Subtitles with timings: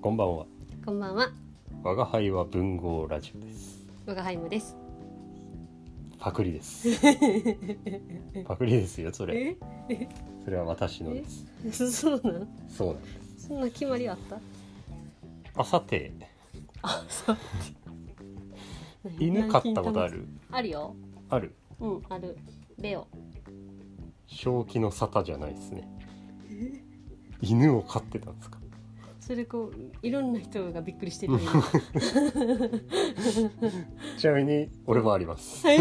[0.00, 0.46] こんばんは。
[0.84, 1.30] こんばんは、
[1.82, 3.84] 我が輩は文豪ラジオです。
[4.06, 4.76] 我が輩もです。
[6.18, 6.88] パクリです。
[8.46, 9.56] パクリですよ、それ。
[9.88, 10.08] え、
[10.44, 11.24] それは私ので
[11.72, 11.92] す。
[11.92, 12.46] そうなの？
[12.68, 13.08] そうなんで
[13.38, 13.48] す。
[13.48, 14.40] そんな決まりあった？
[15.60, 16.12] あさて、
[16.82, 17.36] あ、そう。
[19.18, 20.08] 犬飼ったことあ？
[20.08, 20.26] る？
[20.50, 20.94] あるよ。
[21.28, 21.54] ある？
[21.80, 22.38] うん、ある。
[22.78, 23.06] レオ。
[24.26, 25.88] 正気の沙汰じゃないですね。
[27.42, 28.59] 犬を飼ってたんですか？
[29.30, 31.38] それこういろんな人がびっくりしてるよ。
[34.18, 35.68] ちなみに、俺もあります。
[35.68, 35.78] へえ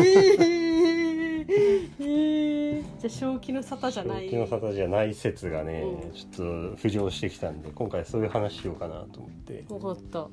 [1.47, 1.89] ー。
[3.01, 4.25] じゃあ正気の沙汰じゃない。
[4.25, 10.29] 正気の沙汰じゃない説がね、うんちょっと浮上してきたんで、今回そういう話しようかなと思って、おほっと。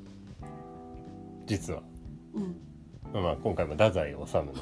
[1.47, 1.81] 実は。
[2.35, 2.55] うん。
[3.13, 4.27] まあまあ今回も太宰治の「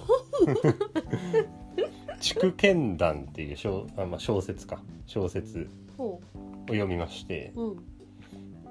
[2.22, 6.22] 筑剣談」っていう小あ、まあ、小説か小説ほを
[6.68, 7.62] 読みましてう。
[7.62, 7.95] うん。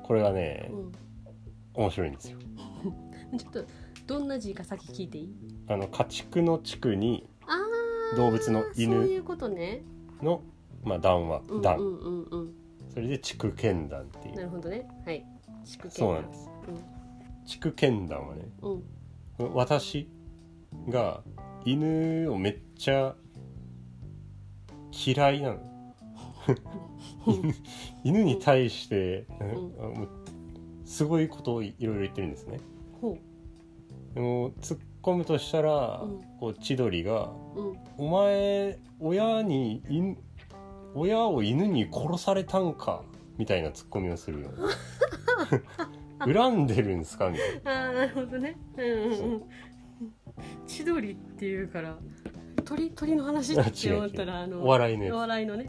[0.05, 2.39] これがねう面白いんですよ。
[2.39, 2.43] ん。
[3.39, 3.65] ちょっと
[4.07, 5.35] どんな字か先聞いていい？
[5.67, 7.55] あの家畜の畜にあ
[8.13, 8.17] あ。
[8.17, 9.83] 動物の犬そういうことね。
[10.23, 10.43] の、
[10.85, 12.55] まあ、談話うん談、うんうんうん。
[12.91, 14.87] それで筑剣談っていうなるほどね。
[15.05, 15.25] はい。
[15.65, 16.51] 宿そうなんです。
[17.47, 18.83] 筑剣談はねうん。
[19.39, 19.55] うん。
[19.55, 20.09] 私
[20.89, 21.23] が
[21.65, 23.17] 犬をめっちゃ
[25.07, 25.61] 嫌いなの
[27.27, 27.55] 犬
[28.05, 30.09] 犬に対して、う
[30.85, 32.61] すごいことをいいろいろ言ってるんですね
[33.01, 33.17] ほ
[34.15, 37.61] でも突っ込むとしたら、うんこう千鳥がう。
[37.61, 37.79] うん。
[37.97, 40.17] 「お前親に犬
[40.95, 43.03] 親を犬に殺されたんか」
[43.39, 44.51] みたいな突っ込みをするよ
[46.21, 47.31] 恨んでるんすか？
[47.31, 48.57] みたいなああなるほどね。
[48.77, 49.43] うんうんそううん。
[50.67, 51.97] 千鳥っていうから
[52.65, 55.67] 鳥鳥の話って思ったらあのお笑いのやつお笑いのね。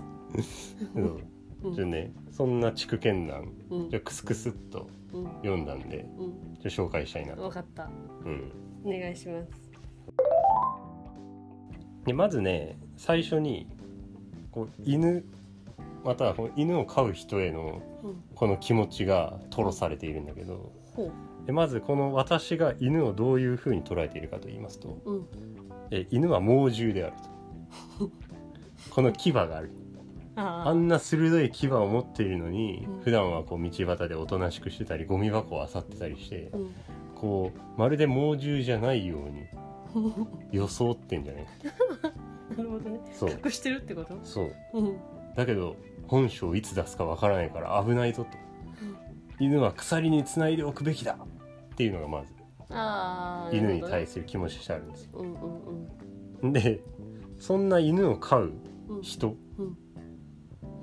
[1.74, 6.56] じゃあねそんな筑剣談うんじゃあクスクスっとうん読んだんでうん。
[6.56, 7.90] じゃあ紹介したいなと、わかった。
[8.26, 8.52] うん、
[8.84, 9.50] お願いします。
[12.06, 13.68] でまずね最初に
[14.52, 15.26] こう犬
[16.04, 18.24] または犬を飼う人へのうん。
[18.36, 21.12] この気持ちが吐露されているんだけどほ
[21.46, 25.12] でまずこの私が犬をどういうふうに捉えているかと言いますとう。
[25.12, 25.26] うん。
[25.92, 27.14] え犬は猛獣である
[28.00, 28.10] と
[28.94, 29.72] この牙がある
[30.36, 36.72] あんな鋭い牙を持っているのに、うん普段はこう道端でおとなしくしてたりゴミ箱を漁ってたりしてうん。
[37.16, 39.46] こうまるで猛獣じゃないように
[40.52, 41.50] 装ってんじゃないか
[42.58, 43.00] なるほどね。
[43.14, 44.18] そう隠してるってこと？
[44.24, 44.98] そううん。
[45.36, 45.76] だけど
[46.08, 48.38] 本性をいつ出すかわからないから危ないぞと
[49.40, 51.18] 犬は鎖につないでおくべきだ
[51.74, 52.34] っていうのがまず。
[53.56, 55.30] 犬に対すする気持ちとしてあるんですよる。
[55.30, 55.36] うん
[56.42, 56.82] うんで
[57.38, 58.54] そんな犬を飼う
[58.90, 58.98] うん。
[58.98, 59.02] うん。
[59.02, 59.38] 人うん。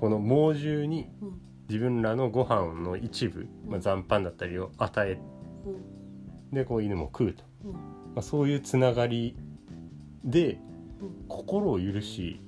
[0.03, 1.41] この猛獣にうん。
[1.69, 5.17] 自分らのご飯の一部、まあ、残飯だったりを与え
[5.65, 5.69] う
[6.51, 6.53] ん。
[6.53, 7.71] でこう犬も食うと、うん。
[7.71, 7.79] ま
[8.17, 9.37] あ、そういうつながり
[10.25, 10.59] で
[11.01, 12.41] うん心を許し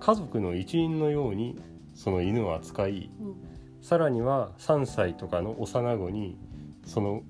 [0.00, 1.60] 家族の一員のように
[1.92, 3.34] その犬を扱いうん。
[3.82, 6.38] さらには3歳とかの幼子に
[6.86, 7.24] その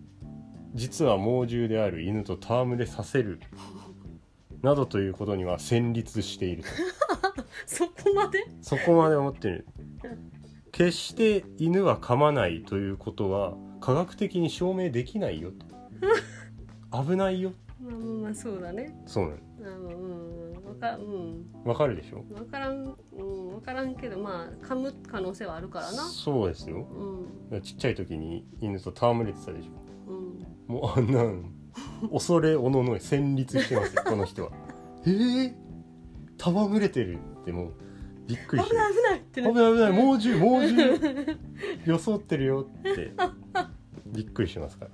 [0.75, 3.41] 実は猛獣である犬と戯れさせる
[4.65, 6.69] などということには戦慄していると
[7.67, 8.39] そこまで？
[8.63, 9.67] そこまで思ってる
[10.73, 15.67] 決して犬は噛まないということは科学的に証明できないよと
[17.05, 18.95] 危ないよまあまあまあそうだね。
[19.07, 20.53] そうなのあのうん。
[20.67, 21.47] わかうん。
[21.65, 22.25] わかるでしょ？
[22.35, 26.03] わからん、うん、わからんけど、まあ、噛む可能性はあるからな。
[26.05, 26.87] そうですよ
[27.51, 29.73] うん、ちっちゃい時に犬と戯れてたでしょ
[30.69, 31.53] うん、もうあんなん
[32.13, 34.51] 恐れおののい戦慄してますよ この人は。
[35.07, 35.55] ええー、
[36.39, 37.73] 戯れてるってもう
[38.27, 41.39] びっくりして危ない危ないって危ない危ない猛獣猛獣。
[41.87, 43.13] 装ってるよって
[44.07, 44.91] びっくりしますから。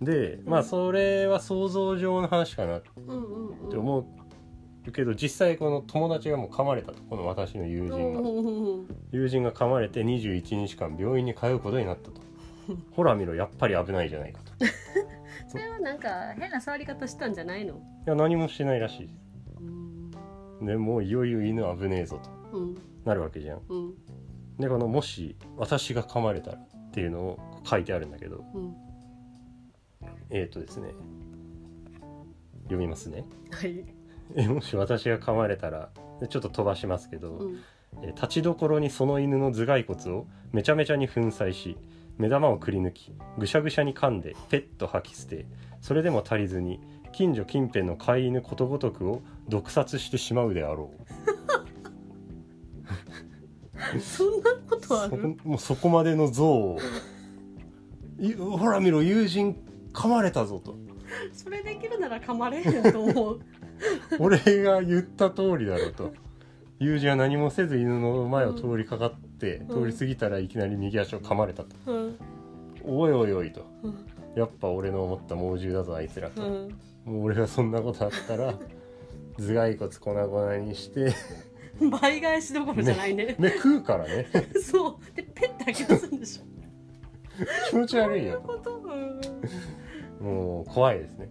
[0.00, 2.82] でまあそれは想像上の話かなっ。
[2.82, 3.76] て。
[3.76, 8.20] 思うけど実際この友達がもう噛まれたとこの私の友人が。
[8.20, 12.20] うん友人が噛まれて21日間病院に通うことになったと
[12.92, 14.64] ほら見ろやっぱり危ないじゃないかと。
[14.64, 14.68] い
[15.48, 17.80] それはなんか変な触り方したんじゃないの？
[18.06, 19.10] や何もしてないらしい。
[19.60, 19.62] う
[20.62, 22.20] ん、でもういよいよ犬危ねえぞ
[22.52, 22.58] と。
[22.58, 23.60] うん、なるわけじゃん。
[23.68, 23.94] うん、
[24.58, 28.76] でこのもし私が噛まれたらっていうのを書いてあるんだけどうん。
[30.30, 30.88] えっ、ー、とですね。
[32.64, 33.24] 読みますね。
[33.50, 33.84] はい。
[34.36, 35.90] えもし私が噛まれたら
[36.28, 37.58] ちょっと飛ばしますけど、うん、
[38.02, 41.76] えー立ちどころにその犬の頭蓋骨をめちゃめちゃに粉砕し
[42.18, 45.46] 目玉をくり抜きぐしゃぐしゃに噛んでペッと吐き捨て
[45.80, 46.80] それでも足りずに
[47.12, 51.04] 近所近辺の飼い犬ことごとくを毒殺してしまうであろう。
[54.00, 56.78] そんなことあそるこもうそこまでの像を。
[58.18, 59.56] いほら見ろ友人
[59.92, 60.76] 噛まれたぞと。
[61.32, 63.40] それできるなら噛まれへんと思う。
[64.18, 66.12] 俺が言った通りだろうと。
[66.80, 69.84] 友人は何もせず犬の前を通りかかって、うん。
[69.84, 72.18] 通り過ぎたらいきなり右足を噛まれたと、うん。
[72.84, 73.64] おいおいおいと。
[73.82, 73.94] うん。
[74.34, 76.78] やっぱ俺の思った猛獣だぞあいつらと、うん。
[77.04, 78.54] もう俺がそんなことあったら
[79.38, 81.12] 頭蓋骨粉々にして
[82.00, 83.36] 倍返しどころじゃないね。
[83.38, 84.26] 目食うからね。
[84.62, 85.16] そう。
[85.16, 86.44] でペッて吐き出すんでしょ。
[87.70, 88.40] 気持ち悪いよ
[90.20, 91.28] もう怖いですね。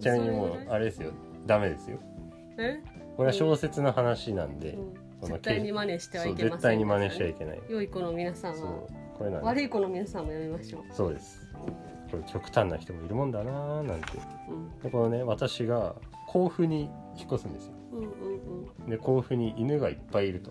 [0.00, 1.12] ちなみにもそうれあれですよ。
[1.46, 1.98] ダメですよ。
[2.58, 2.80] え、
[3.16, 7.60] これは小説の話なんで、うん、絶対に真似してはいけません絶対に真似しちゃいけない。
[7.68, 8.58] 良い子の皆さんは。
[9.16, 11.40] これなんで悪い子の皆さんもやめましょう、そうです。
[12.10, 14.06] これ極端な人もいるもんだなーなんて。
[14.48, 15.94] うん、でこのね私が
[16.28, 17.72] 甲府に引っ越すんですよ。
[17.92, 18.06] うんうん
[18.84, 18.90] うん。
[18.90, 20.50] で甲府に犬がいっぱいいると。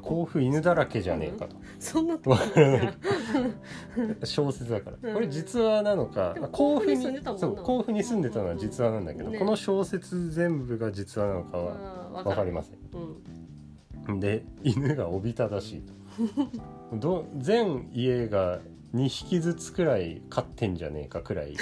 [0.00, 1.56] 甲府犬だらけじゃねえかと。
[1.78, 2.34] そんなと
[4.24, 4.96] 小説だから。
[5.02, 5.14] うん。
[5.14, 6.96] これ実話なのか甲府に
[7.36, 9.38] そう甲府に住んでたのは実話なんだけどね。
[9.38, 12.78] この小説全部が実話なのかは分かりません。
[12.94, 13.37] うん
[14.08, 15.82] で犬がおびただしい。
[15.82, 15.92] と
[16.96, 18.60] ど全家が
[18.94, 21.54] 2匹ずつくらい飼ってんじゃねえかくらい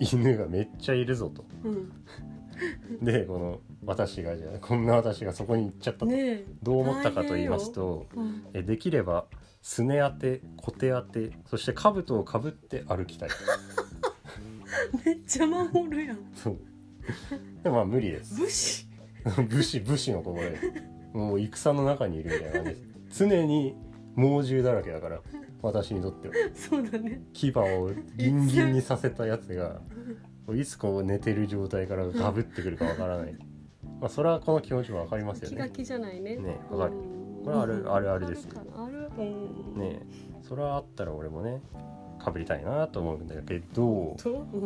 [0.00, 1.44] 犬がめっちゃいるぞと。
[1.64, 1.92] うん。
[3.00, 6.44] でこの私がじゃあこんな私がそこに行っちゃったと、ねえ。
[6.62, 8.46] どう思ったかと言いますとうん。
[8.52, 9.26] えできれば
[9.62, 13.28] すね当て小手当てそして兜をかぶって歩きたい。
[15.04, 16.18] めっちゃ守るやん。
[16.34, 16.58] そう。
[17.62, 18.34] でもまあ無理です。
[18.34, 18.88] 武士
[19.48, 20.58] 武士武士の心で
[21.18, 22.70] もう戦の中にいるみたいな感じ。
[22.70, 22.76] で
[23.12, 23.74] す常に
[24.14, 25.20] 猛獣だらけだから
[25.62, 26.34] 私にとっては。
[26.54, 27.22] そうだね。
[27.32, 29.80] 牙をギンギンにさせたやつが
[30.54, 33.34] いつこう寝てる状態からガブってくるかわからない。
[34.00, 35.56] まあそれはこの気持ちもわかりますよね。
[35.56, 36.36] 気が気じゃないね。
[36.36, 36.92] ねわかる。
[36.92, 38.44] うんこれはあるあるあるです。
[38.44, 39.78] よあるうん。
[39.78, 40.02] ね
[40.42, 41.62] それはあったら俺もね
[42.18, 44.16] かぶりたいなと思うんだけど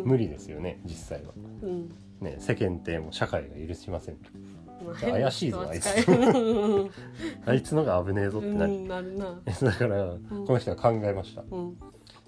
[0.04, 1.32] 無理ですよね実際は。
[1.62, 1.90] うん。
[2.20, 4.20] ね世間体も社会が許しませんま
[4.61, 4.61] あ
[5.00, 6.16] 怪しいぞ変な人扱い。
[6.16, 6.90] うん
[7.46, 9.40] あいつのが危ねえぞってなる、うんなるな。
[9.62, 10.06] だから
[10.46, 11.44] この人は考えました。
[11.50, 11.78] うん。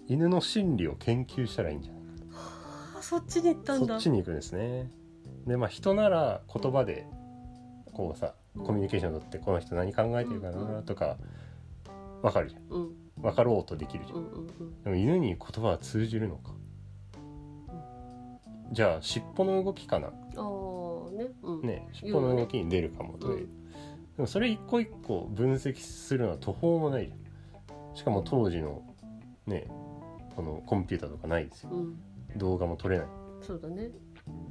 [0.06, 2.02] 犬の心理を研究したらいいんじゃない
[2.96, 4.90] あそっちに行ったんそだっちに行くんですね。
[5.46, 7.06] でまあ人なら言葉で
[7.92, 8.64] こうさうん。
[8.66, 11.16] コミュニケーションを取ってこの人何考えてるかなとか
[12.22, 12.62] 分かるじゃん。
[12.70, 12.92] うん。
[13.20, 14.82] 分かろうとできるじゃうんんうんうん。
[14.82, 16.54] でも犬に言葉は通じるのか。
[18.72, 20.08] じゃあ尻尾の動きかな。
[20.08, 20.83] ああ
[21.24, 21.30] ね。
[21.42, 21.62] うん。
[21.62, 23.46] ね尻尾の動きに出るかもという、うん。
[23.46, 23.48] で
[24.18, 27.96] もそれ一個一個分析するのは途方もないじゃん。
[27.96, 28.82] しかも当時の
[29.46, 29.66] ね
[30.36, 31.70] このコンピューターとかないですよ。
[31.72, 31.98] うん。
[32.36, 33.06] 動画も撮れない。
[33.40, 33.90] そうだね。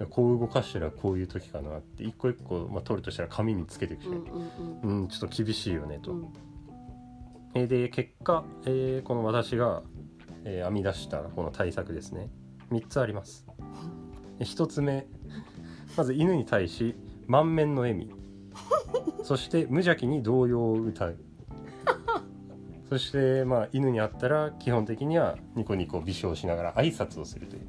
[0.09, 4.31] こう動かしたらこういう時かなって一個一個、まあ、撮るとしたら紙につけていくしうんか
[4.83, 5.01] うん。
[5.01, 6.33] うん、ちょっと厳しいよねと、うん。
[7.55, 9.83] えーで結果、えーこの私が、
[10.45, 12.29] えー編み出したこの対策ですね。
[12.71, 13.47] 3つあります。
[14.39, 15.07] 1つ目
[15.95, 16.95] まず犬に対し
[17.27, 18.11] 満面の笑み。
[19.23, 21.17] そして無邪気に童謡を歌う。
[22.89, 27.61] そしてまあ犬に会ったら基本的にはニコニコ微笑しながら挨拶をするという。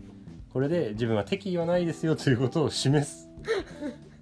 [0.53, 3.29] これで自分は敵意はないですよということを示す。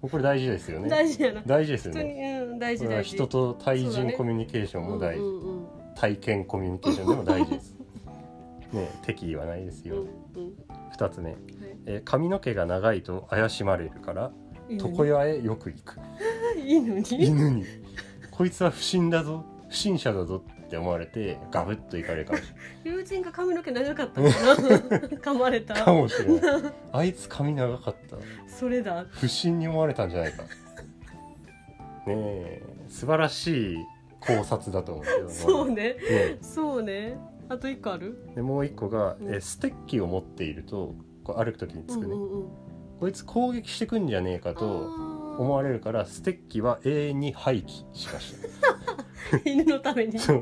[0.00, 0.88] これ大事ですよね。
[0.88, 1.43] 大事やな。
[1.46, 2.04] 大事ですよね。
[2.04, 5.66] にうん大事人と対人コミュニケーションも大事、うんうん。
[5.94, 7.81] 体験コミュニケーションでも大事です
[8.73, 10.52] ね敵意はないですよ、うんうん。
[10.97, 11.41] 2つ目、はい。
[11.87, 14.31] えー髪の毛が長いと怪しまれるから
[14.69, 15.99] 床屋へよく行く。
[16.64, 17.26] 犬に？
[17.26, 17.64] 犬に。
[18.31, 19.45] こいつは不審だぞ。
[19.69, 22.45] 不審者だぞって思われてガブッと行かれるかもし
[22.85, 24.31] 友人が髪の毛長かったかな？
[25.19, 26.73] 噛まれれないかたもしれない。
[26.93, 28.17] あいつ髪長かった。
[28.47, 29.07] それだ。
[29.11, 30.43] 不審に思われたんじゃないか。
[30.43, 30.49] ね
[32.09, 33.76] え素晴らしい
[34.21, 35.75] 考察だと思うけどそうね。
[35.75, 35.97] ね
[36.41, 37.17] そうね
[37.52, 38.16] あと一個ある？
[38.35, 39.28] でもう一個が、うん。
[39.28, 40.94] えーステッキを持っていると
[41.25, 42.49] こう歩く時につくね、うんうんうん。
[43.00, 44.66] こいつ攻撃してくんじゃねえかと
[45.38, 50.18] 思あわれるからステッキは永遠に廃棄しましー 犬のために。
[50.18, 50.38] 書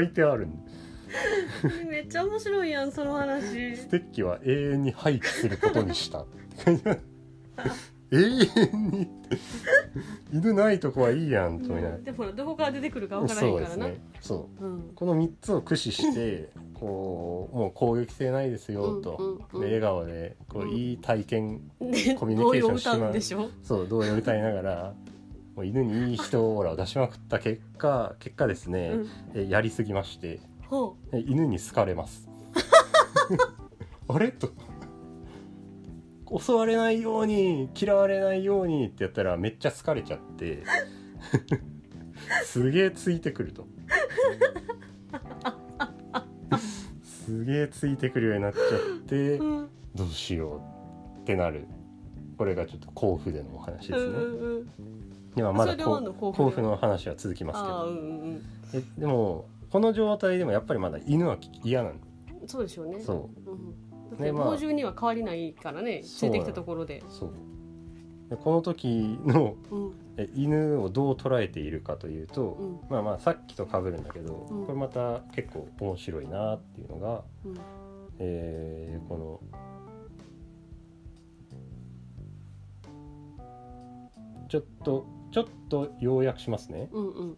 [0.00, 0.72] いてあるんで。
[1.88, 3.76] めっちゃ面白いやんその話。
[3.76, 6.24] ステッキは永遠に廃棄することにした。
[8.10, 9.08] 永遠に
[10.32, 13.86] 犬ないとこはいいやんと思いながら、でもほらどこから出てくるかわからへそうんからな。
[13.88, 14.64] ですねそう。
[14.64, 14.90] うん。
[14.94, 19.60] この3つを駆使して こうもう攻撃性ないですよと、うんうんうん。
[19.60, 23.20] で笑顔でこううんいい体験でコミュニケーションしまう。
[23.20, 23.50] しょ？
[23.62, 24.94] そう童謡歌いながら
[25.54, 29.08] もう犬にいい人オーラを出しまくった結果結果ですね、うん。
[29.34, 30.40] えやりすぎまして
[31.26, 32.28] 犬に好かれます。
[34.08, 34.32] あれ？
[34.32, 34.48] と
[36.38, 40.62] 襲われないように嫌われないようにってやったらめっちゃ好かれちゃって
[42.44, 43.66] すげえついてくると。
[47.02, 50.60] すげえついてくるようになっちゃってうんどうしよ
[51.18, 51.66] うってなる。
[52.36, 54.66] これがちょっと甲府でのお話ですね、うんうんうん。
[55.36, 57.84] ではまだ甲府の話は続きますけど。
[57.84, 58.42] うんうん
[58.74, 61.94] えでもこの状態でもやっぱりまだ犬は嫌なの
[62.42, 63.00] うんそうでしょうね。
[63.00, 63.50] そう。
[63.50, 64.44] ん、だってねまあ。
[64.46, 67.02] 猛獣には変わりないからねついてきたところで
[68.42, 69.92] この時のうん。
[70.18, 72.80] え犬をどう捉えているかというと、うん。
[72.90, 74.66] まあまあさっきと被るんだけど、うん。
[74.66, 77.54] これまた結構面白いなっていうのが、うん。
[78.18, 79.40] えーこの
[84.48, 87.36] ちょっとちょっと要約しますね、うんうん。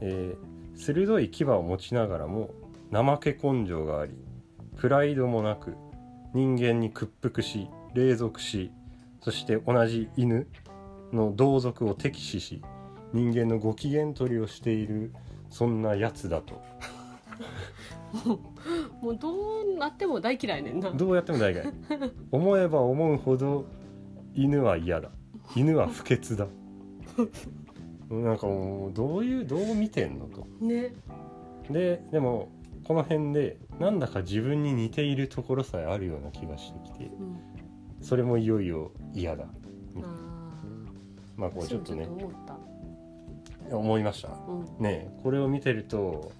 [0.00, 2.50] えー鋭い牙を持ちながらも
[2.90, 4.12] 怠け根性があり
[4.76, 5.76] プライドもなく
[6.34, 8.70] 人間に屈服し隷属し
[9.20, 10.48] そして同じ犬
[11.12, 12.62] の同族を敵視し
[13.12, 15.12] 人間のご機嫌取りをしている
[15.50, 16.62] そんなやつだと。
[19.02, 20.90] もうどうなっても大嫌いねんな。
[20.90, 21.72] どうやっても大概
[22.30, 23.66] 思えば思うほど
[24.34, 25.10] 犬は嫌だ。
[25.54, 26.46] 犬は不潔だ。
[28.10, 30.46] なんかもうどういうどう見てんのと。
[30.60, 30.94] ね。
[31.70, 32.48] ででも
[32.84, 37.36] この辺でなんだか自分に似ているところさえあるような気がしてきてうん
[38.00, 39.44] それもいよいよ嫌だ。
[39.44, 39.48] あ
[41.36, 42.08] まあこあうちょっとね。
[43.70, 44.28] 思いました。
[44.48, 44.82] うん。
[44.82, 46.32] ねえこれを見てると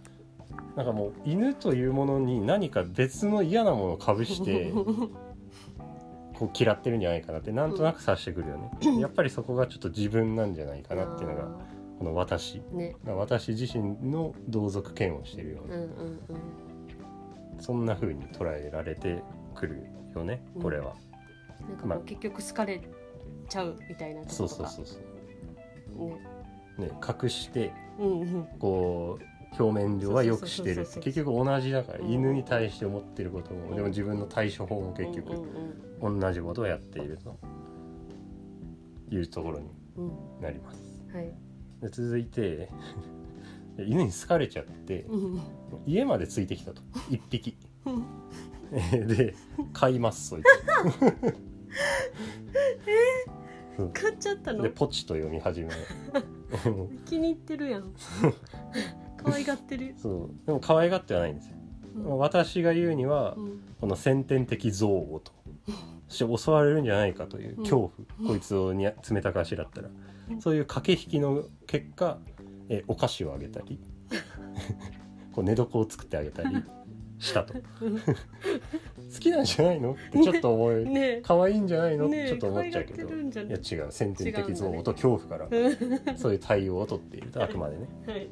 [0.77, 4.73] なんかもう犬というものに何か別の嫌なものをかぶして
[6.35, 8.71] こう嫌ってるんじゃないかなってなんとなく察してくるよね。
[9.01, 11.47] やっぱりそこがちょっと自分なんじゃないかなっていうのがあ
[12.03, 15.77] この私ーね私自身の同族嫌悪してるような。
[15.77, 16.19] うんうんうん。
[17.61, 19.23] そんな風に捉えられて
[19.55, 20.97] くるよねこれは、
[21.69, 21.99] なんかまあ。
[22.01, 22.81] 結局好かれ
[23.49, 24.97] ちゃうみたいなそうそうそうそ
[25.97, 26.81] う。
[26.81, 26.89] ね。
[26.89, 26.93] ね
[27.23, 28.49] 隠してうんうん。
[28.59, 32.11] こう表面上はよくしてる結局同じだからうん。
[32.11, 33.77] 犬に対して思ってることもうん。
[33.77, 35.47] でも自分の対処法も結うん局
[36.03, 36.19] うん。
[36.19, 37.39] 同じことをやっていると
[39.09, 40.43] いうところにうんうん。
[40.43, 40.83] なります。
[41.15, 41.33] はい
[41.83, 42.69] で続いて
[43.79, 45.41] 犬に好かれちゃってうん
[45.87, 46.83] 家までついてきたと。
[47.11, 47.57] 一匹。
[47.87, 47.91] う
[49.03, 49.35] んで
[49.73, 50.47] 飼いますそいつ。
[53.95, 54.63] 買っちゃったの？
[54.63, 55.71] でポチと読み始め。
[57.07, 57.93] 気に入ってるやん。
[59.17, 59.95] 可愛がってる。
[59.97, 60.47] そう。
[60.47, 61.57] でも可愛がってはないんですよ。
[61.97, 62.19] うん。
[62.19, 63.61] 私が言うにはうん。
[63.81, 65.33] この先天的憎悪と
[66.09, 72.19] そして襲われるんじゃないかという恐怖、こいつをにゃ冷たくあしらったら、うんそういう駆け引きの結果
[72.69, 73.79] えお菓子をあげたり
[75.33, 76.49] こう寝床を作ってあげたり
[77.19, 77.55] したと。
[77.55, 77.61] 好
[79.21, 79.93] きなんじゃないの？
[79.93, 81.01] ってちょっと思い、 ね。
[81.19, 82.25] え可愛いんじゃないの、ね。
[82.27, 82.97] えちょっと思っちゃうけど。
[82.97, 83.51] 可愛がってるんじゃい？
[83.51, 85.49] や違う先天的憎悪と恐怖から。
[86.17, 87.89] そういう対応を取っているとあくまでね。
[88.07, 88.29] はい。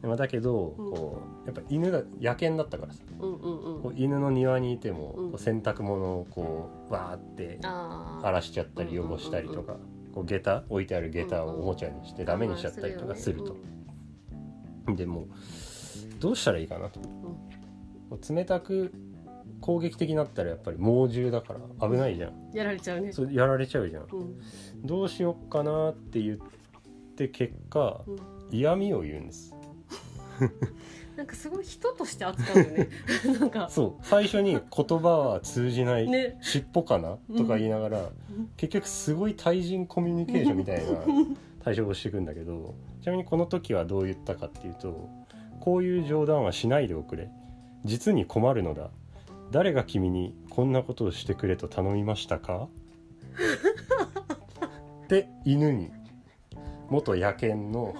[0.00, 0.92] でもだけどうん。
[0.92, 3.02] こうやっぱ犬が野犬だったからさ。
[3.20, 5.30] う犬の庭にいても、うん。
[5.32, 9.76] こう洗濯物をこうわーってあ荒らしちゃったり汚したりとか、
[10.16, 13.54] こう下駄置いてある下駄をおもちゃにしてダメにしちゃったりとかすると、
[14.94, 15.26] でもう
[16.18, 17.00] どうしたらいいかなと、
[18.32, 18.94] 冷たく
[19.60, 23.12] 攻撃的になったらやっぱり猛獣だから危ないじゃん、やられちゃうね。
[23.12, 24.06] それやられちゃうじゃん。
[24.10, 24.86] うん。
[24.86, 26.38] どうしよっかなって言っ
[27.14, 28.16] て結果うん。
[28.50, 29.54] 嫌味を言うんです
[31.16, 32.88] なんかすごい人として扱うよね。
[33.40, 33.68] なんか。
[33.70, 34.04] そう。
[34.04, 34.60] 最初に言
[34.98, 36.36] 葉は通じない、ね。
[36.42, 37.16] 尻尾かな？
[37.36, 38.10] とか言いながら、
[38.56, 40.98] 結局すごい対人コミュニケーションみたいな
[41.64, 45.08] 対処をしていくんだけどちなみにこの時はどう言ったかっていうと
[45.60, 47.30] こういう冗談はしないでおくれ。
[47.84, 48.90] 実に困るのだ。
[49.52, 52.68] 誰が君にこんなことをしてくれと頼みましたか？
[55.08, 55.90] で犬に
[56.90, 57.94] 元野犬の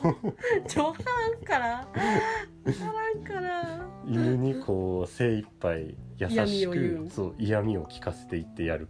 [1.44, 1.82] から？
[1.82, 3.86] んから？
[4.06, 8.88] 犬にこう精一杯優嫌しくそう嫌味を聞かせていってやる。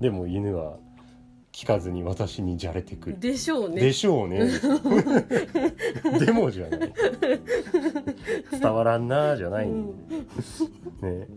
[0.00, 0.78] でも犬は
[1.52, 3.20] 聞かずに私にじゃれてくる。
[3.20, 3.80] でしょうね。
[3.80, 4.48] でしょうね。
[6.18, 6.92] でもじゃない。
[8.50, 9.86] 伝わらんなじゃない、うん。
[11.02, 11.28] ね。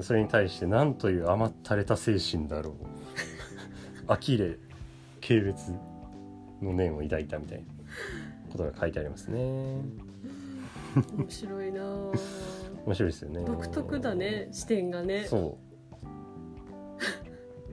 [0.00, 2.74] それに対して何という甘ったれた精神だろう。
[4.06, 4.58] 呆れ
[5.20, 5.91] 軽蔑
[6.62, 7.64] の念を抱いたみたいな
[8.50, 9.82] ことが書いてありますね。
[11.16, 11.86] 面白いなあ。
[12.86, 13.44] 面白いですよね。
[13.44, 15.26] 独特だね視点がね。
[15.28, 16.06] そう。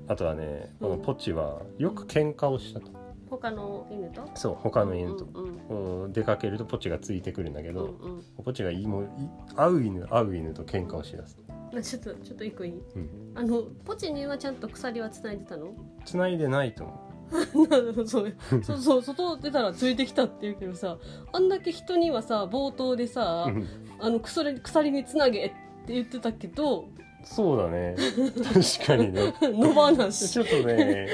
[0.08, 2.88] あとはねこのポチはよく喧嘩をしたと。
[3.29, 4.27] 他の犬と？
[4.34, 5.41] そう他の犬と、う
[5.75, 8.24] んうん出かけるとポチがついてくるんだけど、うんうん。
[8.43, 9.08] ポチがいもうい
[9.55, 11.38] 会う犬会う犬と喧嘩をしだす
[11.84, 12.72] ちょっとちょっと一個いい？
[12.96, 15.75] うん、あのポチにはちゃんと鎖はつないでたの？
[16.05, 18.33] 繋いでないと思そう
[18.63, 20.98] そうそう外出たらついてきたって言うけどさ
[21.31, 23.67] あんだけ人にはさ冒頭でさうん。
[24.01, 25.50] あの鎖鎖につなげっ
[25.86, 26.88] て言ってたけど
[27.24, 27.95] そうだね。
[28.79, 29.33] 確かにね。
[29.41, 30.29] 野放し。
[30.29, 31.07] ちょっとね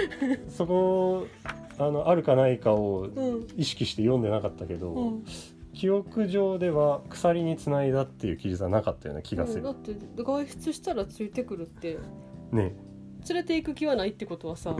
[0.47, 1.25] そこ
[1.79, 3.47] あのあるかないかをうん。
[3.57, 5.25] 意識して読んでなかったけど、うん。
[5.73, 11.97] 記憶上では鎖につないだっていう記述はなかったような気がする、だって外出したらついてくるって
[12.51, 12.75] ね。
[13.27, 14.75] 連れて行く気はないってことはさ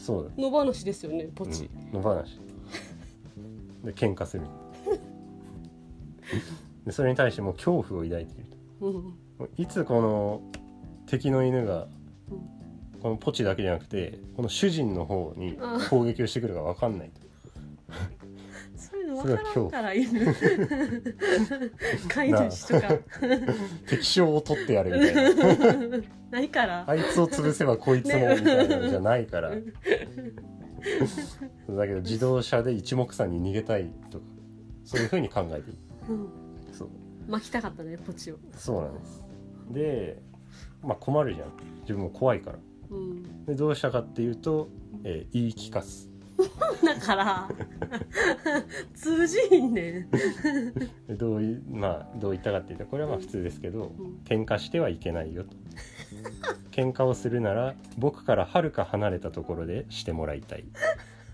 [0.00, 2.40] そうだ野放しですよねポチ、うん、野放し。
[3.84, 4.46] で喧嘩する。
[6.86, 8.44] でそれに対してもう恐怖を抱いている
[8.80, 8.92] うん。
[8.92, 9.02] も
[9.40, 10.40] ういつこの
[11.06, 11.86] 敵の犬が
[12.30, 12.48] うん。
[13.00, 17.20] このポチだけじゃなくてこの主人の方に攻撃をしてくるか分かんないと
[19.16, 20.34] そういうの分からんから犬
[22.08, 22.98] 飼い主とか。
[23.88, 25.22] 敵将を取ってやるみたいな。
[26.30, 26.84] ないから。
[26.88, 29.62] あいつを潰せばこいつもみたいなのじゃないから、だけ
[31.94, 34.24] ど自動車で一目散に逃げたいとか。
[34.90, 36.28] そういうふうに考えているうん。
[36.72, 36.88] そう。
[37.28, 38.36] 巻きたかったねポチを。
[38.56, 39.22] そうなんです。
[39.70, 40.20] で
[40.82, 41.48] まあ困るじゃん。
[41.82, 42.58] 自分も怖いから。
[42.90, 43.44] うん。
[43.46, 44.68] でどうしたかっていうと、
[45.04, 46.09] えー言い聞かす
[46.84, 47.48] だから。
[48.94, 50.10] 通じんねん。
[51.06, 54.20] でどういまあどう言ったかっていうとこれはまあ普通ですけど、うん。
[54.24, 55.50] 喧嘩してはいけないよと。
[56.70, 60.64] 喧嘩をするなら僕からはるか離れたところでしてもらいたい。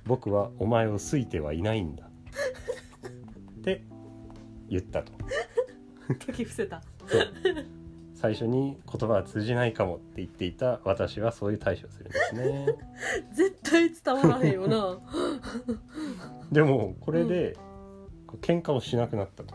[0.04, 2.04] 僕はお前を好いてはいないんだ。
[2.06, 2.10] っ
[3.62, 3.82] て
[4.68, 5.12] 言ったと。
[6.26, 6.82] 時伏せた。
[7.06, 7.20] そう
[8.16, 12.66] 最初に言葉は通じないかもって言っていた私はそういう対処をするんですね。
[13.34, 14.98] 絶対伝わらへんよな。
[16.50, 17.58] でもこれで、
[18.26, 19.54] こう喧嘩をしなくなったと。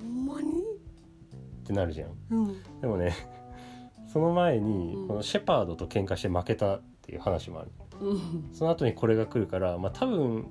[0.00, 0.60] ほんまに？
[0.60, 2.10] ってなるじゃん。
[2.30, 2.80] うん。
[2.80, 3.12] でもね
[4.06, 5.08] その前にうん。
[5.08, 7.70] このシェパードと喧嘩して負けたっていう話もある。
[8.00, 8.48] うん。
[8.52, 10.46] その後にこれが来るからまあ多分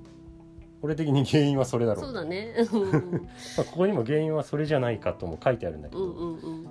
[0.82, 2.54] 俺的に原因はそれだろうそうだね。
[2.72, 3.12] うん。
[3.56, 6.68] まあ、ここにも原因はそれじゃないかとも書いてあるんだけど、うんうんうん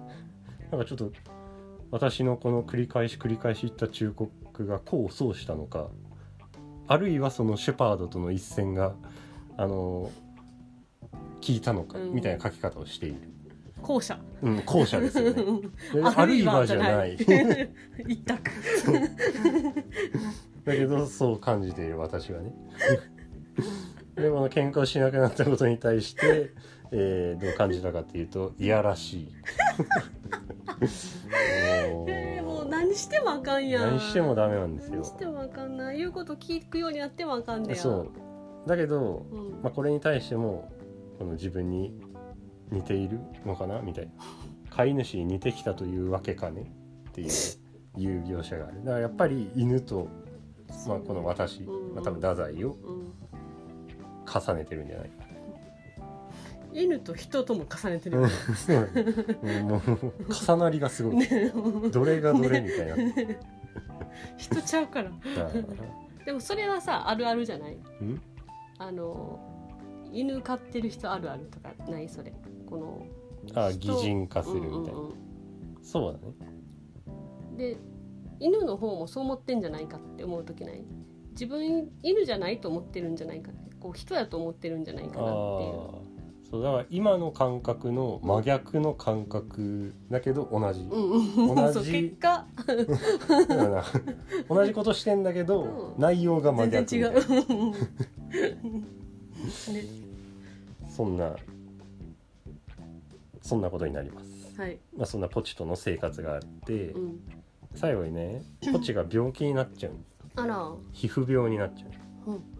[0.71, 1.11] なんかちょっと
[1.91, 5.87] 私のこの繰り返し繰り返し言った忠告が功を奏したのか
[6.87, 8.93] あるいはそのシェパードとの一戦が
[9.57, 10.11] あの
[11.41, 12.13] 聞いたのかうん。
[12.13, 13.17] みたいな書き方をしている、
[13.81, 14.19] 後者。
[14.41, 15.43] うん、後者ですよね。
[15.93, 17.15] であるいはじゃない。
[18.07, 18.51] 一択。
[20.65, 22.53] だけどそう感じている私はね。
[24.15, 26.51] でも喧嘩をしなくなったことに対して、
[26.91, 29.27] えーどう感じたかっていうといやらしい。
[31.93, 33.83] も うえーもう何してもあかんやん。
[33.97, 34.95] 何してもダメなんですよ。
[34.95, 35.91] 何してもあかんな。
[35.93, 37.75] 言うこと聞くようになってもあかんねや。
[37.75, 38.11] そう。
[38.67, 39.51] だけど、うん。
[39.63, 40.71] まあ、これに対しても
[41.19, 41.99] この自分に
[42.71, 43.81] 似ているのかな？
[43.81, 44.11] みたいな。
[44.69, 46.71] 飼い主に似てきたというわけかね？
[47.09, 47.29] っていう
[47.99, 48.79] いう描写がある。
[48.83, 50.07] だからやっぱり犬と、
[50.87, 51.95] まあ、この私、うん。
[51.95, 53.13] まあ、多分太宰をうん。
[54.29, 55.26] 重ねてるんじゃないか
[56.79, 58.29] 犬と人とも重ねてるよね。
[58.55, 58.89] そう
[59.41, 59.81] うんもう
[60.31, 61.51] 重なりがすごい、ね
[61.91, 62.95] どれがどれみたいな。
[62.95, 63.39] ね。
[64.37, 65.09] 人ちゃうから。
[65.09, 66.25] だから。
[66.25, 67.77] でもそれはさあるあるじゃない？
[68.01, 68.21] うん？
[68.77, 69.39] あの
[70.13, 72.07] 犬飼ってる人あるあるとかない？
[72.07, 72.31] それ。
[72.69, 73.05] この
[73.55, 73.95] あ人。
[73.95, 75.13] 擬人化するみたいな、うんうん
[75.81, 76.33] そうだね。
[77.51, 77.77] うんで
[78.39, 80.85] 犬の方もそう思ってんじゃないかって思う時ない？
[81.31, 85.31] 自分犬じゃないと思ってるんじゃないかってこう人やと思ってるんじゃないかなっていう。
[85.31, 85.33] あ
[85.95, 86.06] あ
[86.49, 91.55] そうだから今の感覚の真逆の感覚だけど同じ、うんうん。
[91.55, 91.91] 同じ。
[91.91, 92.47] 結果。
[94.47, 96.01] 同じことしてんだけど、うん。
[96.01, 97.55] 内容が真全然逆みたいな。
[97.55, 97.71] 違う。
[99.73, 99.81] ね
[100.89, 101.35] そんな
[103.41, 104.79] そんなことになります、はい。
[104.95, 107.19] まあ、そんなポチとの生活があって、うん。
[107.75, 109.93] 最後にねポチが病気になっちゃう。
[110.37, 110.71] あら。
[110.93, 111.87] 皮膚病になっちゃ
[112.27, 112.31] う。
[112.31, 112.39] うん。
[112.39, 112.56] で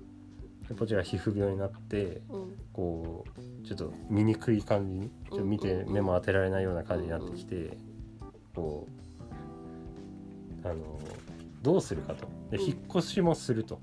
[0.75, 2.57] ポチが皮膚病になってうん。
[2.73, 7.77] こうちょっと見にくい感じにちょっと見て目も当てられないような感じになってきて
[8.55, 8.87] こ
[10.63, 10.99] うあの
[11.61, 12.27] どうするかと。
[12.51, 12.63] でうん。
[12.63, 13.79] 引っ越しもすると。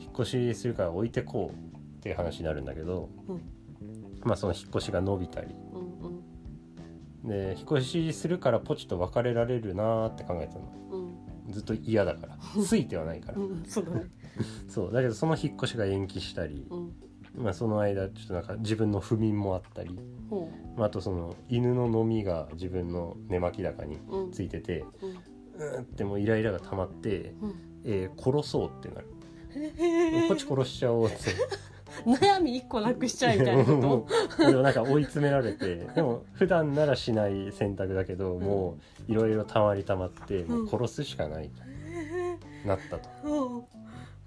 [0.00, 3.40] 引っ越しするから置いてこうっていう話になるんだけど、うん。
[4.22, 5.54] まあその引っ越しが伸びたり。
[7.24, 10.64] で引っ越しするからポチと別れられるなーって考えてたの。
[11.46, 11.52] うん。
[11.52, 12.38] ずっと嫌だから。
[12.64, 13.38] ついてはないから。
[13.38, 13.62] うん
[14.68, 16.92] そうだけどその引っ越しが延期したり、うん。
[17.34, 24.32] まあ、その間ちょっとなんか自分の不眠もあったり、ほまあ、あとその犬の飲みが自分の寝巻き高にううん。
[24.32, 25.10] ついててうん。
[25.10, 27.54] うーんってもうイライラが溜まって、うん。
[27.84, 29.08] えー殺そうってなる。
[29.54, 31.16] へポチ殺しちゃおうって。
[32.06, 34.06] 悩み一個なくしちゃえみたいなもこ
[34.38, 41.50] うでもなんか追い詰められてでも普段ならしない選択だけど、もういろいろたまりたまってもう殺すしかない。
[42.62, 43.08] となったと。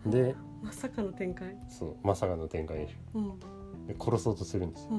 [0.06, 1.58] うんでまさかの展開。
[1.70, 3.28] そうまさかの展開でしうん。
[3.30, 3.38] ょ
[3.88, 4.90] で殺そうとするんですよ。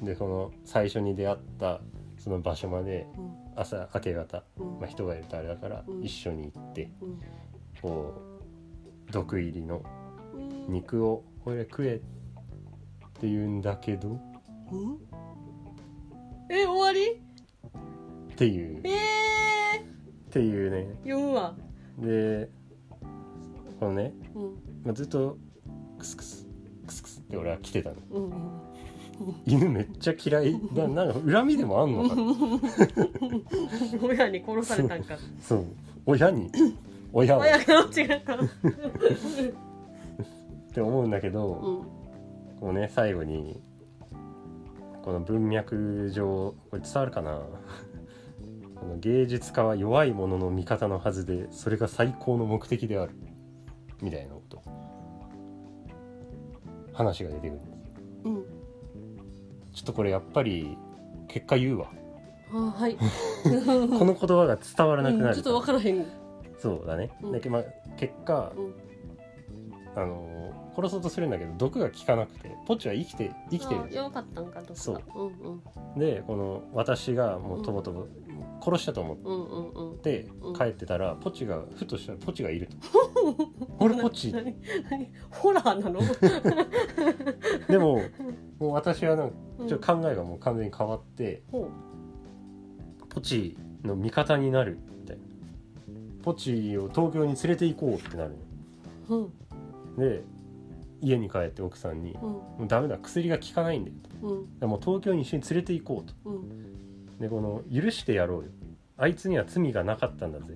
[0.00, 0.04] うん。
[0.04, 1.80] でこの最初に出会った
[2.18, 3.32] その場所までうん。
[3.54, 4.78] 朝明け方、うん。
[4.78, 6.02] まあ、人がいるとあれだからうん。
[6.04, 7.20] 一緒に行ってうん。
[7.82, 8.14] こ
[9.08, 9.82] う毒入りの
[10.34, 10.72] うん。
[10.72, 11.98] 肉をこれ食えっ
[13.20, 14.98] て言うんだけどうん。
[16.50, 17.12] え終わり？
[17.12, 18.78] っていう。
[18.78, 20.76] っえていうね。
[21.04, 21.54] ー、読むわ。
[21.98, 22.50] で
[23.78, 24.42] このね、うん。
[24.84, 25.38] まあ、ずっと
[25.98, 26.46] クスクス
[26.86, 27.96] クスクスって俺は来てたの。
[28.10, 28.24] うん。
[28.24, 28.32] うん
[29.46, 30.60] 犬めっちゃ嫌い。
[30.74, 32.22] ななんか恨みでもあんのかな。
[34.02, 35.16] 親に殺されたんか。
[35.40, 35.64] そう。
[36.04, 36.50] 親に。
[37.12, 37.40] 親を。
[37.40, 38.36] っ親が違った
[40.74, 42.60] て思うんだけど、うん。
[42.60, 43.58] こうね最後に
[45.02, 47.40] この文脈上これ伝わるかな。
[48.76, 53.14] この芸術家は弱い者の味方のはずでそれが最高の目的である
[54.00, 54.62] みたいなこと。
[56.96, 57.68] 話が出てくるんです
[58.24, 58.44] うん。
[59.74, 60.76] ちょっとこれやっぱり
[61.28, 61.90] 結果言うわ。
[62.52, 62.96] あはい。
[62.96, 66.06] この言葉が伝わらなくなるうんちょっと分からへん。
[66.58, 67.32] そうだね、うん。
[67.32, 67.64] だけどまあ
[67.96, 68.74] 結果、うん。
[69.94, 75.02] あの殺そうとするんだけど毒が効かなくてポッチは生きて生きてるよかったんかどっかそう。
[75.14, 75.26] うん
[75.94, 75.98] うん。
[75.98, 78.06] でこの私がもうとぼとぼ
[78.66, 79.16] 殺したと思っ
[79.98, 80.26] て。
[80.42, 82.76] うん帰ってたらポチがふとしたらポチがいると。
[83.78, 84.32] 俺ポチ？
[85.30, 86.00] ホラーなの？
[87.68, 88.00] でも
[88.58, 89.68] もう私はなんかうん。
[89.68, 91.68] ちょっと考えがもう完全に変わってほ
[93.08, 95.22] ポチの味方になるみたいな。
[96.22, 98.34] ポチを東京に連れて行こうってなる
[99.08, 99.22] ううん。
[99.22, 99.30] の
[99.98, 100.22] で
[101.02, 102.20] 家に帰って奥さんに「うん。
[102.22, 104.26] もうダメだ薬が効かないんだよ」と。
[104.28, 104.58] うん。
[104.60, 106.14] でもう東京に一緒に連れて行こうと。
[106.30, 106.48] うん
[107.20, 108.48] でこの許してやろうよ。
[108.98, 110.54] あいつには罪がなかったんだぜ。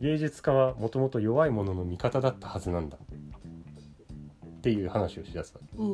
[0.00, 2.96] 芸術家はもともと弱い者の味方だったはずなんだ。
[2.96, 5.84] っていう話をしだすわう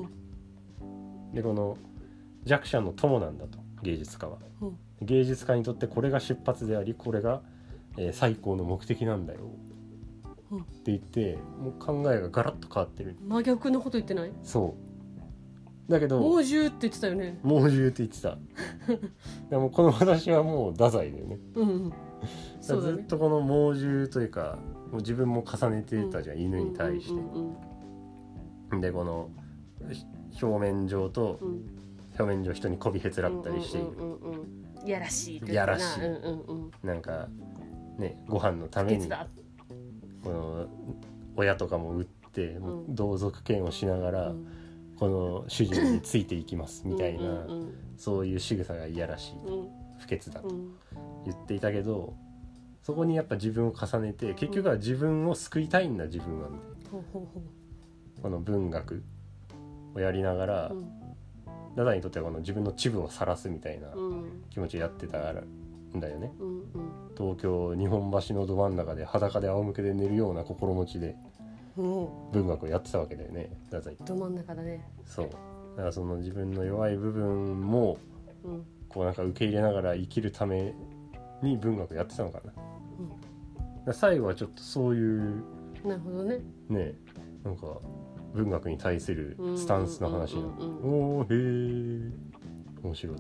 [1.31, 1.35] ん。
[1.35, 1.77] でこの
[2.45, 3.59] 弱者の友なんだと。
[3.83, 4.39] 芸術家は。
[4.61, 4.79] うん。
[5.03, 7.43] 芸術家にとってこれが出発でありこれが、
[7.97, 9.41] えー最高の目的なんだよ、
[10.51, 10.59] うん。
[10.61, 13.17] って言ってもう考えがガラッと変わってる。
[13.21, 14.33] 真逆のこと言ってない？
[14.43, 14.88] そう
[15.89, 17.39] だけど猛獣って言ってたよね。
[17.43, 18.37] 猛獣って言ってた。
[19.51, 21.39] でもこの私はもう太宰だよね。
[21.55, 21.93] うんうん。
[22.61, 24.59] そうだずっねとこの猛獣というか
[24.91, 27.55] もう自分も重ねてたじゃん、犬に対して、うん
[28.73, 29.31] うんでこの
[29.91, 30.05] ひ
[30.43, 31.49] 表面上とうん。
[31.49, 31.79] うん
[32.19, 34.41] 表面上人にこびへつらったりしている、うんうんうん
[34.83, 34.89] うん。
[34.89, 36.05] やらしいというやらしい。
[36.05, 36.71] うんうんうん。
[36.83, 37.29] なんか
[37.97, 39.09] ねご飯のために
[40.25, 40.67] この
[41.37, 44.47] 親とかも売って、同族嫌悪しながら、うん
[44.99, 47.47] この主人についていきますみたいな、
[47.97, 49.69] そういう仕草がいやらしいうん。
[49.99, 50.75] 不潔だとうん。
[51.25, 52.15] 言っていたけど
[52.83, 57.03] そこにやっぱ自分を重ねて結局は自分を救いたいんだ自分はみたいな。
[58.23, 59.03] この文学
[59.95, 60.73] をやりながら、
[61.77, 64.43] ダダにとってはこの自分の恥部を晒すみたいなうん。
[64.51, 66.33] 気持ちをやってたんだよね。
[67.17, 71.28] 東京日本橋のど真ん中で裸で仰向けで寝るような心持ちでも
[71.83, 73.51] 文学をやってたわけだよね。
[73.67, 73.95] 太宰。
[73.95, 74.87] うど真ん中だね。
[75.05, 75.29] そう。
[75.29, 75.33] だ
[75.77, 77.99] からその自分の弱い部分も
[78.45, 78.67] うん。
[78.89, 80.75] こうなんか受け入れながら生きるため
[81.43, 82.61] に文学やってたのかな、だか
[83.87, 85.43] ら最後はちょっとそういう
[85.85, 86.41] なるほどね。
[86.69, 86.95] ね
[87.45, 87.79] なんか
[88.35, 91.29] 文学に対するスタンスの話おーへ
[92.09, 92.13] え
[92.83, 93.17] 面白い。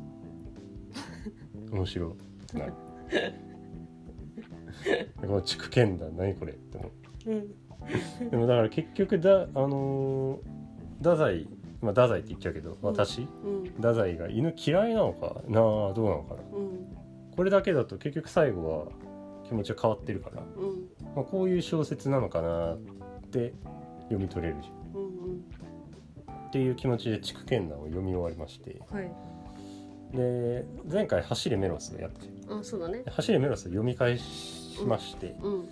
[1.70, 2.14] 面白いっ
[2.46, 2.72] てなる。
[5.20, 6.08] この筑剣だ。
[6.10, 6.90] 何これって思
[7.26, 7.30] う。
[7.30, 7.34] ん。
[7.34, 7.46] う
[8.30, 10.58] でもだから結局だあのー
[10.98, 11.46] 太宰
[11.80, 13.64] まあ太宰って言っちゃうけど私、うん。
[13.76, 16.40] 太宰が犬嫌いなのかなあどうなのかな。
[16.54, 17.36] うん。
[17.36, 18.86] これだけだと結局最後は
[19.46, 20.88] 気持ちが変わってるから、うん。
[21.14, 22.78] まあ、こういう小説なのかなっ
[23.30, 23.54] て
[24.08, 26.48] 読み取れるじゃんうんうん。
[26.48, 28.80] っていう気持ちで筑剣談を読み終わりまして。
[28.90, 29.10] はい。
[30.16, 32.26] で前回「走れメロス」をやって。
[32.50, 33.02] あそうだね。
[33.04, 35.68] で走れメロス」を読み返しまして、うん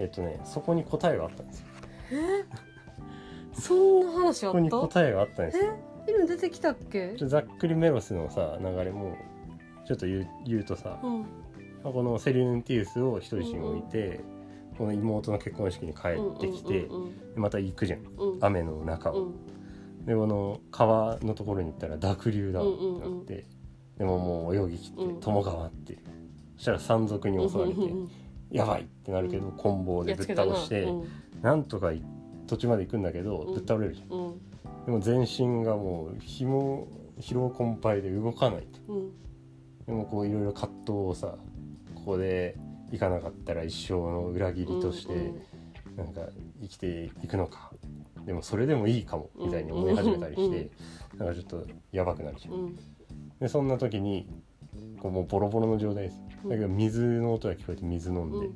[0.00, 1.66] えっ、とねそこに答えがあったんですよ。
[3.52, 5.76] そんな話あそこにった答えがあったんですよ。
[6.08, 7.14] 犬出てきたっけ？
[7.18, 9.16] ちざっくりメロスのさ流れも
[9.86, 11.20] ちょっと言う言うとさ、うん。
[11.20, 14.20] まあこのセリヌンティウスを人質に置いて、
[14.78, 18.00] この妹の結婚式に帰ってきて、うんまた行くじゃん。
[18.00, 18.32] うん。
[18.34, 20.06] うん雨の中を、うん。
[20.06, 22.68] でこの川のところに行ったら濁流だって
[23.08, 23.46] なって、
[23.98, 25.20] でももう泳ぎきってうん。
[25.20, 25.98] 友川って。
[26.56, 28.10] そしたら山賊に襲われて、うんうん
[28.50, 29.52] やばいってなるけど、うん。
[29.52, 31.08] 棍棒でぶっ倒して、うん。
[31.42, 32.02] なんとかい
[32.46, 33.54] 途中まで行くんだけど、うん。
[33.54, 34.18] ぶっ倒れるじゃん。
[34.18, 34.40] うん。
[34.86, 36.88] でも全身がもう紐
[37.20, 38.92] 疲労困憊で動かないと。
[38.92, 39.10] うん。
[39.86, 41.34] でもこういろいろ葛藤をさ
[41.94, 42.56] ここで
[42.90, 45.42] 行かなかったら一生の裏切りとして、うん
[45.96, 46.22] なんか
[46.62, 47.72] 生きていくのか。
[48.24, 50.70] でもそれでもいいかもみたいに思い始めたりして、
[51.16, 52.74] なんかちょっとやばくなるじゃん。
[53.40, 54.28] でそんな時に
[55.00, 58.54] こうもうボロボロの状態ですだけど水の音が聞こえて水飲んで、うん。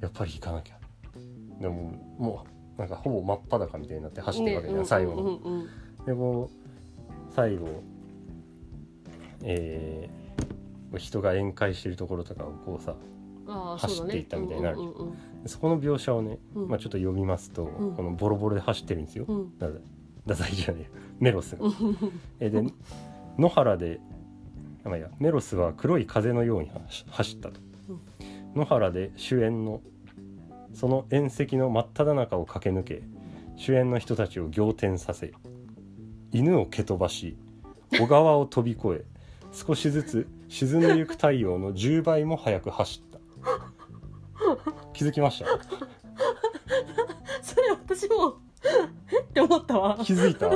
[0.00, 0.78] やっぱり行かなきゃ。
[1.60, 5.66] でももうなんかほぼ真っ裸みたいになって走ってるわけじゃん、ね最後の。
[6.06, 7.82] でこう最後
[9.42, 10.20] えー
[10.98, 12.96] 人が宴会してるところとかをこうさ
[13.78, 14.78] 走っていったみたいになる
[15.46, 16.68] そこの描写をね、うん。
[16.68, 17.94] まあ、ちょっと読みますと、ん。
[17.96, 19.36] このボロボロで走ってるんですよ、うん。
[19.36, 19.68] うんだ
[20.26, 20.90] 太宰じゃねえ。
[21.18, 21.64] メロスが。
[21.64, 21.74] うん。
[22.40, 22.62] えで
[23.38, 24.00] 野原で
[24.84, 28.00] あまやメロスは黒い風のように走走ったと、うん。
[28.60, 29.80] 野原で主演の
[30.72, 33.02] その縁石の真っ只中を駆け抜け
[33.56, 35.32] 主演の人たちを仰天させ
[36.32, 37.36] 犬を蹴飛ばし
[37.98, 39.20] 小川を飛び越え
[39.52, 43.18] 少しずつ沈んでゆく太陽の10倍も速く走った。
[44.92, 45.46] 気づきました？
[47.42, 48.38] それ私も
[49.12, 49.98] え って思ったわ。
[50.04, 50.50] 気づいた？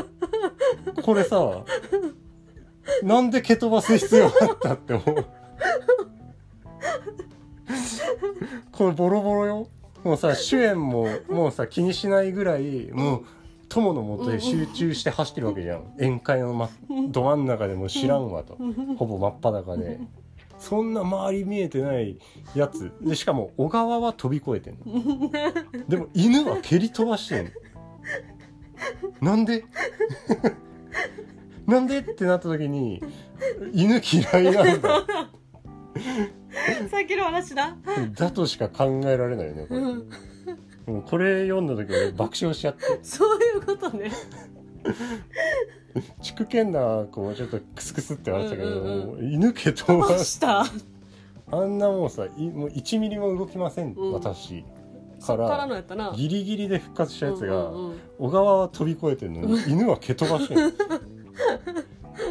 [1.03, 1.65] これさ
[3.05, 5.27] なんで蹴飛ばす必要あったって思う。
[8.73, 9.69] これボロボロよ。
[10.03, 13.25] もうさ主演ももうさ気にしないぐらいもう
[13.69, 15.93] 友のもとへ集中して走ってるわけじゃん。
[15.99, 16.71] 宴会の、ま、
[17.11, 18.59] ど真ん中でも知らんわと。
[18.97, 20.01] ほぼ真っ裸で。
[20.59, 22.19] そんな周り見えてない
[22.55, 22.91] やつ。
[23.03, 25.31] でしかも小川は飛び越えてんの。
[25.89, 27.51] でも犬は蹴り飛ばしてんの。
[29.21, 29.65] なんで？
[31.67, 33.03] なんでってなった時に
[33.73, 35.07] 犬嫌いなんだ。
[36.91, 37.77] さっきの話だ。
[38.13, 39.81] だとしか考えられないよねこれ。
[39.81, 40.09] うん。
[40.87, 42.99] もうこれ読んだ時俺爆笑しちゃって。
[43.03, 44.11] そういうことね。
[46.21, 50.65] 筑健なこうちょっとクスクスって笑ってたけど、うんうん犬蹴飛どばうした。
[51.51, 54.13] あんなもうさいもう1ミリも動きません、うん。
[54.13, 54.65] 私
[55.27, 56.13] から。
[56.17, 57.99] ギリギリで復活したやつが、うんうんうん。
[58.19, 60.75] 小川は飛び越えてるのに犬は蹴飛ばしてる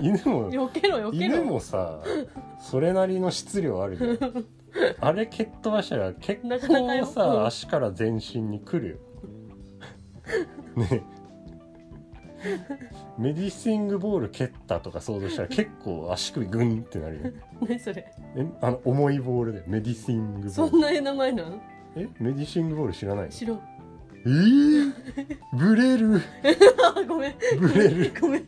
[0.02, 1.36] 犬も避けろ避けろ。
[1.38, 2.02] 犬もさ
[2.60, 4.46] それなりの質量あるじゃん。
[5.02, 7.06] あれ蹴っ飛ばしたら結なかなかよ。
[7.06, 8.98] 構さうん足から全身に来るよ。
[10.84, 11.04] ね。
[13.18, 17.22] メディシングボール蹴ったとか想像したら結構足首グンってなるよ
[17.68, 18.12] 何それ？
[18.36, 20.50] えあの重いボールでメディシングボール。
[20.52, 21.62] そんな名前なん
[21.96, 23.32] えメディシングボール知らないの？
[23.32, 23.62] 知らん
[24.26, 24.94] えー、
[25.54, 26.22] ブレる。
[26.82, 27.34] あ ごめん。
[27.60, 28.12] ブレる。
[28.22, 28.42] ごめん。
[28.42, 28.48] 流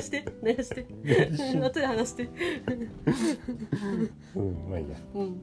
[0.00, 0.86] して流して。
[1.02, 2.28] メディシン後で話して。
[4.34, 4.96] うんまあいいや。
[5.14, 5.28] うん。
[5.32, 5.34] っ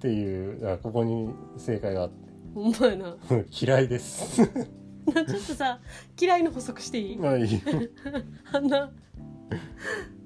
[0.00, 2.14] ていうここに正解があって。
[2.54, 3.16] ほんまやな。
[3.50, 4.40] 嫌いです。
[4.42, 4.46] な
[5.14, 5.80] ちょっとさ
[6.20, 7.16] 嫌いの補足していい？
[7.16, 7.60] まあいい
[8.52, 8.90] あんな。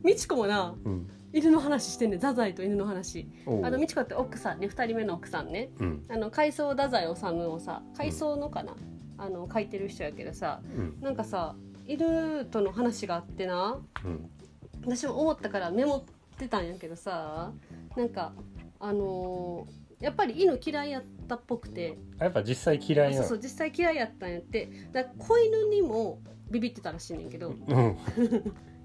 [0.05, 0.75] みちこもな。
[0.85, 3.29] うん犬の話してんねん太宰と犬の話。
[3.63, 5.71] あのみちこって奥さんね2人目の奥さんね。
[5.79, 6.05] うん。
[6.09, 8.75] あの海藻太宰治をさ海藻のかな、
[9.19, 10.99] あの書いてる人やけどさうん。
[11.01, 11.55] なんかさ
[11.87, 13.79] 犬との話があってな。
[14.05, 14.31] うん。
[14.85, 16.05] 私も思ったからメモっ
[16.39, 17.53] てたんやけどさ
[17.97, 18.33] なんか
[18.81, 21.99] あのーやっぱり犬嫌いやったっぽくて。
[22.21, 23.23] あやっぱ実際嫌いなの？
[23.23, 24.71] そうそう実際嫌いやったんやって。
[24.93, 27.49] だ子犬にもビビってたらしいねんけど。
[27.49, 27.97] うん。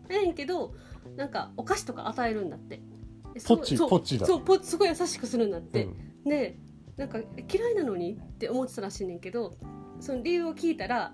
[0.09, 0.73] やね んけど
[1.15, 2.81] なんかお菓子とか与えるんだって。
[3.47, 4.25] ポッチポッチだ。
[4.25, 5.89] そうポすごい優しくするんだって、う
[6.27, 6.29] ん。
[6.29, 6.57] で
[6.97, 8.13] なんかえ嫌いなのに？
[8.13, 9.55] って思ってたらしいねんけど
[9.99, 11.13] その理由を聞いたら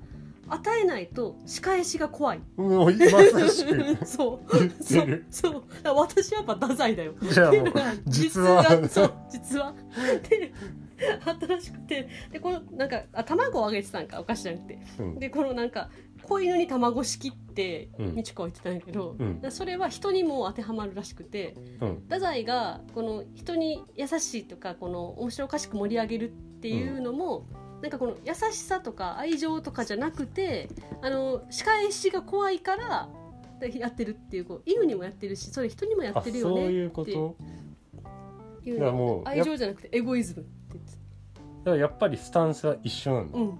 [0.49, 2.41] 与えないと仕返しが怖い。
[2.57, 2.97] うん
[4.05, 4.59] そう。
[4.83, 5.25] そうる。
[5.29, 7.13] そう私はやっぱ太宰だよ。
[8.07, 8.87] 実は。
[8.89, 9.73] そう実は。
[10.29, 10.51] で
[11.25, 12.09] あったらしくて。
[12.31, 14.79] でこのなんかあ卵をあげてたんかお菓子じゃなくて。
[14.99, 15.19] うん。
[15.19, 15.89] でこのなんか
[16.29, 18.15] 子犬に卵式ってうん。
[18.15, 19.41] みちこは言ってたんやけど、うん。
[19.49, 22.01] それは人にも当てはまるらしくてうん。
[22.07, 27.47] 太宰がこの人に優しいとかこの面白おかしく盛り上げるっていうのも、
[27.81, 30.69] なんかこの優しさとか愛情とかじゃなくて
[31.01, 33.09] あの仕返しが怖いから
[33.73, 37.35] やってるっていうこう犬にもやってるしそれ人にもやあってるよねそういうこってと？
[38.65, 43.33] いうだからもう愛情じゃなくてエゴイズムってだからやっぱりスタンスは一緒なんだ。
[43.33, 43.59] たうん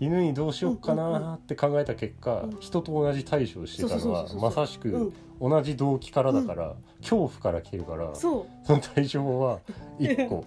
[0.00, 2.56] 犬にどうしようかなって考えた結果、うん。
[2.60, 5.12] 人と同じ対処をしてたのはまさしくうん。
[5.40, 9.60] 同じ動機からだから、恐怖から来てるからそその対処は
[9.98, 10.44] 一個。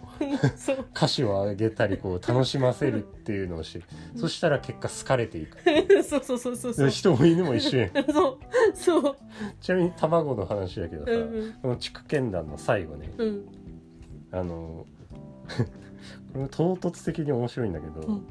[0.93, 3.85] 歌詞を上げたりこう楽しませるっていうのをして
[4.17, 5.57] そしたら結果好かれていく。
[6.03, 6.89] そうそうそうそうそう。
[6.89, 7.91] 人も犬も一緒やん。
[8.11, 8.37] そう。
[8.73, 9.15] そう。
[9.61, 11.53] ちなみに卵の話だけどさ、うんうん。
[11.61, 13.45] この筑剣団の最後ねうん。
[14.33, 14.85] あの
[16.33, 18.21] これも唐突的に面白いんだけど、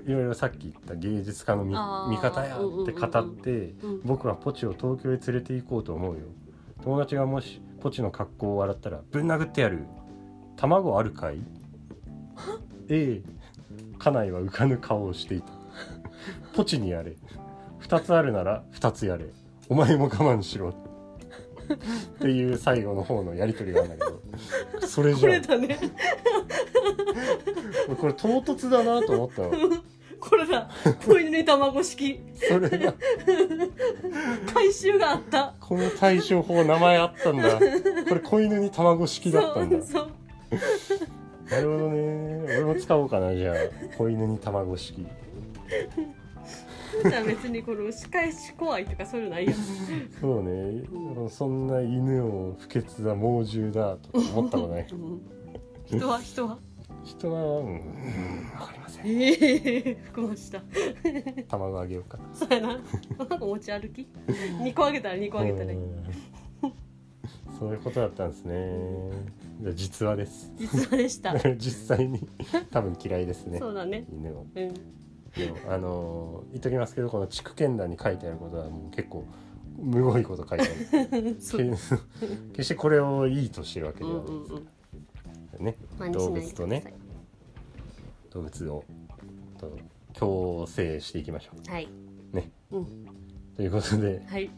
[0.00, 1.74] いろいろさっき言った芸術家の見
[2.18, 3.50] 方やって語って、
[3.82, 4.00] うん。
[4.04, 6.20] 僕はポチを東京へ連れて行こうと思うよ。
[6.82, 9.84] 友達がもしポチの格好を笑ったらぶん殴ってやる。
[10.56, 11.38] 卵あるかい？
[12.88, 13.28] ええ。
[13.98, 15.52] 家内は浮かぬ顔をしていた。
[16.54, 17.16] ポチにやれ。
[17.82, 19.26] 2つあるなら2つやれ。
[19.68, 20.70] お前も我慢しろ。
[20.70, 20.74] っ
[22.20, 24.86] ていう最後の方のやり取りがあるんだけど。
[24.86, 25.30] それこじゃ
[27.86, 29.50] だねこれ唐突だなと思ったの
[30.20, 30.70] これだ。
[31.04, 32.18] 子犬に卵式。
[32.34, 32.94] それが
[34.54, 35.54] 回収があった。
[35.60, 37.58] この対処法名前あったんだ。
[37.58, 37.60] こ
[38.14, 39.82] れ子犬に卵式だったんだ。
[39.84, 40.10] そう
[41.50, 42.44] なるほどね。
[42.44, 43.54] 俺も使おうかなじゃあ。
[43.98, 45.06] 子犬に卵式。
[47.02, 49.54] じゃあ別にこの仕返し怖いとかそういうのないやん
[50.20, 51.28] そうね。
[51.28, 54.86] そんな犬を不潔だ猛獣だとか思ったことない。
[54.92, 55.20] うん。
[55.86, 56.58] 人は人は
[57.04, 57.74] 人はうんうん。
[58.58, 59.06] わかりません。
[59.06, 59.32] え
[59.90, 60.62] え含ました。
[61.48, 62.68] 卵あげようかそうやな。
[62.68, 64.06] なんか持ち歩き
[64.62, 65.76] ？2個あげたら2個あげたらいい。
[65.76, 66.04] うん。
[67.58, 68.54] そういうことだったんですね。
[69.60, 70.52] じゃあ実話です。
[70.56, 71.34] 実話でした。
[71.56, 72.26] 実際に。
[72.70, 73.58] 多分嫌いですね。
[73.58, 74.06] そうだね。
[74.10, 74.46] 犬を。
[74.54, 74.74] うん。
[74.74, 79.24] でもあのー言っときますけどこの地区圏談に書いてあることはもう結構
[79.78, 80.64] むごいこと書いて
[81.12, 81.34] ある。
[81.36, 84.54] 決してこれをいいとしてるわけではうんうんうん。
[84.54, 84.62] ない
[85.58, 86.94] ね真似しないでください。
[88.30, 88.84] 動物を
[89.58, 89.78] と
[90.12, 91.88] 共生していきましょはい。
[92.32, 92.50] ね。
[92.70, 92.82] うん。
[92.82, 92.86] う
[93.56, 94.50] ということではい。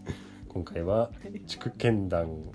[0.49, 1.11] 今回は
[1.47, 2.53] 地区圏談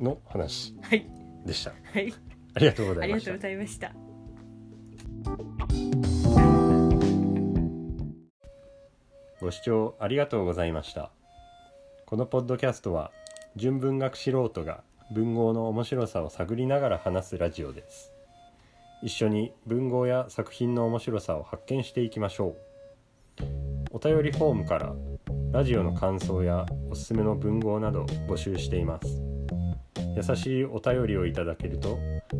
[0.00, 1.06] の話はい。
[1.44, 1.72] でした。
[1.92, 2.12] はい。
[2.54, 3.92] ありがとうござありがとうございました。
[9.40, 11.10] ご視聴ありがとうございました。
[12.06, 13.10] このポッドキャストは
[13.56, 18.12] 純文学素人が文豪の面白さを探りながら話すラジオです。
[19.02, 22.54] 一緒に文豪や作品の面白さを発見していきましょ
[23.40, 23.46] う。
[23.90, 24.94] お便りフォームから
[25.52, 29.22] ラジオの感想やおすすめの文豪など募集しています。
[30.14, 31.98] 優しいお便りをいただけると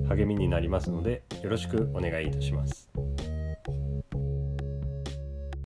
[0.08, 2.90] 励みになりますのでよろしくお願いいたします。